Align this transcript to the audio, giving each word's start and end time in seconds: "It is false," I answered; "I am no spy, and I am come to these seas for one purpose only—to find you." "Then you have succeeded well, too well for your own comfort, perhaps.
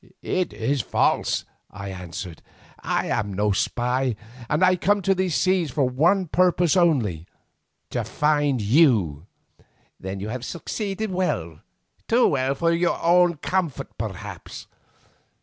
"It 0.23 0.51
is 0.51 0.81
false," 0.81 1.45
I 1.69 1.89
answered; 1.89 2.41
"I 2.79 3.05
am 3.05 3.31
no 3.31 3.51
spy, 3.51 4.15
and 4.49 4.63
I 4.65 4.71
am 4.71 4.77
come 4.77 5.03
to 5.03 5.13
these 5.13 5.35
seas 5.35 5.69
for 5.69 5.87
one 5.87 6.25
purpose 6.25 6.75
only—to 6.75 8.03
find 8.03 8.61
you." 8.63 9.27
"Then 9.99 10.19
you 10.19 10.29
have 10.29 10.43
succeeded 10.43 11.11
well, 11.11 11.59
too 12.07 12.25
well 12.29 12.55
for 12.55 12.71
your 12.73 12.99
own 13.03 13.37
comfort, 13.37 13.95
perhaps. 13.99 14.65